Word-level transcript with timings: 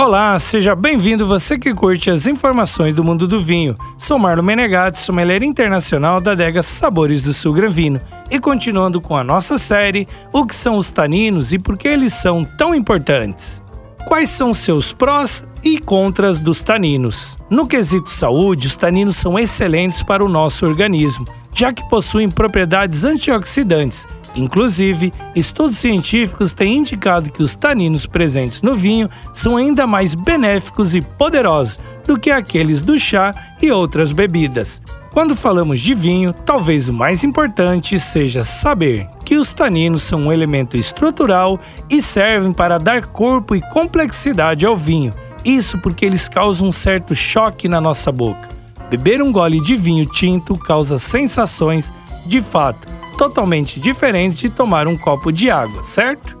Olá, 0.00 0.38
seja 0.38 0.74
bem-vindo 0.74 1.26
você 1.26 1.58
que 1.58 1.74
curte 1.74 2.10
as 2.10 2.26
informações 2.26 2.94
do 2.94 3.04
mundo 3.04 3.28
do 3.28 3.38
vinho. 3.38 3.76
Sou 3.98 4.18
Marlon 4.18 4.42
Menegatti, 4.42 4.98
sommelier 4.98 5.42
internacional 5.42 6.22
da 6.22 6.32
adega 6.32 6.62
Sabores 6.62 7.22
do 7.22 7.34
Sul 7.34 7.52
Granvino. 7.52 8.00
E 8.30 8.40
continuando 8.40 8.98
com 8.98 9.14
a 9.14 9.22
nossa 9.22 9.58
série, 9.58 10.08
o 10.32 10.46
que 10.46 10.54
são 10.54 10.78
os 10.78 10.90
taninos 10.90 11.52
e 11.52 11.58
por 11.58 11.76
que 11.76 11.86
eles 11.86 12.14
são 12.14 12.46
tão 12.46 12.74
importantes? 12.74 13.62
Quais 14.06 14.30
são 14.30 14.54
seus 14.54 14.90
prós 14.90 15.44
e 15.62 15.78
contras 15.78 16.40
dos 16.40 16.62
taninos? 16.62 17.36
No 17.50 17.66
quesito 17.66 18.08
saúde, 18.08 18.68
os 18.68 18.76
taninos 18.78 19.16
são 19.16 19.38
excelentes 19.38 20.02
para 20.02 20.24
o 20.24 20.30
nosso 20.30 20.64
organismo, 20.64 21.26
já 21.54 21.74
que 21.74 21.86
possuem 21.90 22.30
propriedades 22.30 23.04
antioxidantes 23.04 24.08
Inclusive, 24.36 25.12
estudos 25.34 25.78
científicos 25.78 26.52
têm 26.52 26.76
indicado 26.76 27.32
que 27.32 27.42
os 27.42 27.54
taninos 27.54 28.06
presentes 28.06 28.62
no 28.62 28.76
vinho 28.76 29.08
são 29.32 29.56
ainda 29.56 29.86
mais 29.86 30.14
benéficos 30.14 30.94
e 30.94 31.00
poderosos 31.00 31.78
do 32.06 32.18
que 32.18 32.30
aqueles 32.30 32.80
do 32.80 32.98
chá 32.98 33.34
e 33.60 33.72
outras 33.72 34.12
bebidas. 34.12 34.80
Quando 35.12 35.34
falamos 35.34 35.80
de 35.80 35.92
vinho, 35.92 36.32
talvez 36.32 36.88
o 36.88 36.92
mais 36.92 37.24
importante 37.24 37.98
seja 37.98 38.44
saber 38.44 39.08
que 39.24 39.36
os 39.36 39.52
taninos 39.52 40.04
são 40.04 40.22
um 40.22 40.32
elemento 40.32 40.76
estrutural 40.76 41.58
e 41.88 42.00
servem 42.00 42.52
para 42.52 42.78
dar 42.78 43.06
corpo 43.06 43.56
e 43.56 43.60
complexidade 43.60 44.64
ao 44.64 44.76
vinho. 44.76 45.12
Isso 45.44 45.78
porque 45.78 46.04
eles 46.04 46.28
causam 46.28 46.68
um 46.68 46.72
certo 46.72 47.14
choque 47.14 47.68
na 47.68 47.80
nossa 47.80 48.12
boca. 48.12 48.48
Beber 48.88 49.22
um 49.22 49.32
gole 49.32 49.60
de 49.60 49.76
vinho 49.76 50.06
tinto 50.06 50.56
causa 50.56 50.98
sensações, 50.98 51.92
de 52.26 52.40
fato, 52.40 52.86
totalmente 53.20 53.78
diferente 53.78 54.38
de 54.38 54.48
tomar 54.48 54.88
um 54.88 54.96
copo 54.96 55.30
de 55.30 55.50
água, 55.50 55.82
certo? 55.82 56.38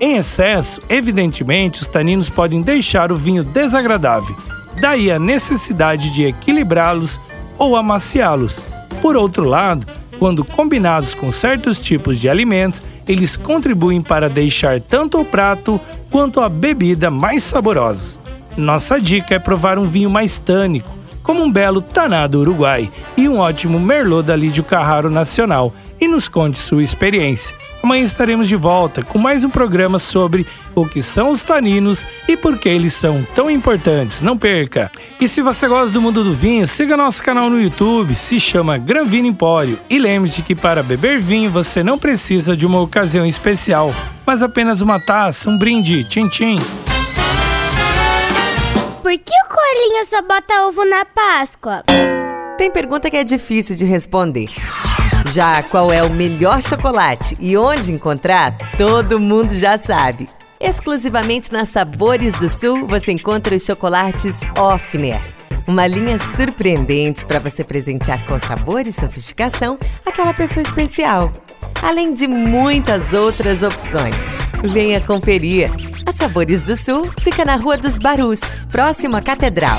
Em 0.00 0.16
excesso, 0.16 0.80
evidentemente, 0.88 1.82
os 1.82 1.86
taninos 1.86 2.30
podem 2.30 2.62
deixar 2.62 3.12
o 3.12 3.16
vinho 3.16 3.44
desagradável, 3.44 4.34
daí 4.80 5.12
a 5.12 5.18
necessidade 5.18 6.08
de 6.08 6.24
equilibrá-los 6.24 7.20
ou 7.58 7.76
amaciá-los. 7.76 8.64
Por 9.02 9.16
outro 9.16 9.44
lado, 9.44 9.86
quando 10.18 10.46
combinados 10.46 11.12
com 11.12 11.30
certos 11.30 11.78
tipos 11.78 12.18
de 12.18 12.26
alimentos, 12.26 12.80
eles 13.06 13.36
contribuem 13.36 14.00
para 14.00 14.30
deixar 14.30 14.80
tanto 14.80 15.20
o 15.20 15.26
prato 15.26 15.78
quanto 16.10 16.40
a 16.40 16.48
bebida 16.48 17.10
mais 17.10 17.44
saborosos. 17.44 18.18
Nossa 18.56 18.98
dica 18.98 19.34
é 19.34 19.38
provar 19.38 19.78
um 19.78 19.84
vinho 19.84 20.08
mais 20.08 20.38
tânico, 20.38 20.88
como 21.24 21.42
um 21.42 21.50
belo 21.50 21.80
Tanado 21.82 22.38
Uruguai 22.38 22.88
e 23.16 23.28
um 23.28 23.38
ótimo 23.38 23.80
Merlot 23.80 24.24
da 24.24 24.36
Lídio 24.36 24.62
Carraro 24.62 25.10
Nacional 25.10 25.74
e 26.00 26.06
nos 26.06 26.28
conte 26.28 26.58
sua 26.58 26.84
experiência. 26.84 27.56
Amanhã 27.82 28.02
estaremos 28.02 28.48
de 28.48 28.56
volta 28.56 29.02
com 29.02 29.18
mais 29.18 29.44
um 29.44 29.50
programa 29.50 29.98
sobre 29.98 30.46
o 30.74 30.86
que 30.86 31.02
são 31.02 31.30
os 31.30 31.42
taninos 31.42 32.06
e 32.28 32.36
por 32.36 32.56
que 32.56 32.68
eles 32.68 32.94
são 32.94 33.26
tão 33.34 33.50
importantes. 33.50 34.22
Não 34.22 34.38
perca! 34.38 34.90
E 35.20 35.28
se 35.28 35.42
você 35.42 35.68
gosta 35.68 35.90
do 35.90 36.00
mundo 36.00 36.24
do 36.24 36.34
vinho, 36.34 36.66
siga 36.66 36.96
nosso 36.96 37.22
canal 37.22 37.50
no 37.50 37.60
YouTube, 37.60 38.14
se 38.14 38.38
chama 38.38 38.78
Gran 38.78 39.04
Vino 39.04 39.28
Empório. 39.28 39.78
E 39.90 39.98
lembre-se 39.98 40.42
que 40.42 40.54
para 40.54 40.82
beber 40.82 41.20
vinho 41.20 41.50
você 41.50 41.82
não 41.82 41.98
precisa 41.98 42.56
de 42.56 42.64
uma 42.64 42.80
ocasião 42.80 43.26
especial, 43.26 43.94
mas 44.24 44.42
apenas 44.42 44.80
uma 44.80 44.98
taça, 44.98 45.50
um 45.50 45.58
brinde, 45.58 46.04
tchim 46.04 46.28
tchim. 46.28 46.93
Por 49.14 49.20
que 49.20 49.32
o 49.32 49.48
coelhinho 49.48 50.04
só 50.06 50.22
bota 50.22 50.66
ovo 50.66 50.84
na 50.84 51.04
Páscoa? 51.04 51.84
Tem 52.58 52.68
pergunta 52.68 53.08
que 53.08 53.16
é 53.16 53.22
difícil 53.22 53.76
de 53.76 53.84
responder. 53.84 54.48
Já 55.32 55.62
qual 55.62 55.92
é 55.92 56.02
o 56.02 56.10
melhor 56.10 56.60
chocolate 56.60 57.36
e 57.38 57.56
onde 57.56 57.92
encontrar, 57.92 58.58
todo 58.76 59.20
mundo 59.20 59.54
já 59.54 59.78
sabe. 59.78 60.28
Exclusivamente 60.60 61.52
na 61.52 61.64
Sabores 61.64 62.34
do 62.40 62.50
Sul 62.50 62.88
você 62.88 63.12
encontra 63.12 63.54
os 63.54 63.64
chocolates 63.64 64.40
Offner. 64.58 65.20
Uma 65.68 65.86
linha 65.86 66.18
surpreendente 66.18 67.24
para 67.24 67.38
você 67.38 67.62
presentear 67.62 68.26
com 68.26 68.36
sabor 68.40 68.84
e 68.84 68.90
sofisticação 68.90 69.78
aquela 70.04 70.34
pessoa 70.34 70.64
especial. 70.64 71.32
Além 71.80 72.12
de 72.14 72.26
muitas 72.26 73.12
outras 73.12 73.62
opções. 73.62 74.16
Venha 74.64 75.00
conferir. 75.00 75.70
Sabores 76.24 76.62
do 76.62 76.74
Sul 76.74 77.10
fica 77.20 77.44
na 77.44 77.56
Rua 77.56 77.76
dos 77.76 77.98
Barus, 77.98 78.40
próximo 78.70 79.14
à 79.14 79.20
Catedral. 79.20 79.76